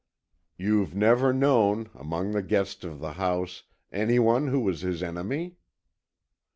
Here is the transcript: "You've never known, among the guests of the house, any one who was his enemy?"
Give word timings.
"You've 0.57 0.95
never 0.95 1.31
known, 1.31 1.91
among 1.93 2.31
the 2.31 2.41
guests 2.41 2.83
of 2.83 2.97
the 3.01 3.11
house, 3.13 3.61
any 3.91 4.17
one 4.17 4.47
who 4.47 4.61
was 4.61 4.81
his 4.81 5.03
enemy?" 5.03 5.57